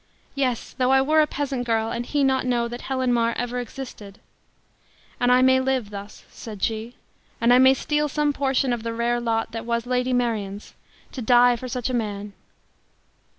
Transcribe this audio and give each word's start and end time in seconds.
Yes, 0.33 0.73
though 0.75 0.91
I 0.91 0.99
were 1.03 1.21
a 1.21 1.27
peasant 1.27 1.67
girl, 1.67 1.91
and 1.91 2.03
he 2.07 2.23
not 2.23 2.43
know 2.43 2.67
that 2.67 2.81
Helen 2.81 3.13
Mar 3.13 3.35
even 3.39 3.59
existed! 3.59 4.17
And 5.19 5.31
I 5.31 5.43
may 5.43 5.59
live 5.59 5.91
thus," 5.91 6.25
said 6.31 6.63
she; 6.63 6.95
"and 7.39 7.53
I 7.53 7.59
may 7.59 7.75
steal 7.75 8.09
some 8.09 8.33
portion 8.33 8.73
of 8.73 8.81
the 8.81 8.93
rare 8.93 9.19
lot 9.19 9.51
that 9.51 9.63
was 9.63 9.85
Lady 9.85 10.11
Marion's 10.11 10.73
to 11.11 11.21
die 11.21 11.55
for 11.55 11.67
such 11.67 11.87
a 11.87 11.93
man! 11.93 12.33